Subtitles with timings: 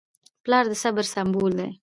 [0.43, 1.69] پلار د صبر سمبول دی.